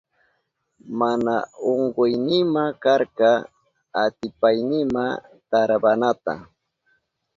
[0.99, 1.35] Mana
[1.71, 3.29] unkuynima karka
[4.03, 5.03] atipaynima
[5.49, 6.33] tarawanata.